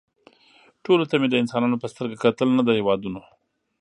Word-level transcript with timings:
ټولو 0.83 1.03
ته 1.09 1.15
مې 1.21 1.27
د 1.29 1.35
انسانانو 1.41 1.81
په 1.81 1.87
سترګه 1.93 2.15
کتل 2.23 2.49
نه 2.57 2.61
د 2.65 2.69
هېوادونو 2.79 3.21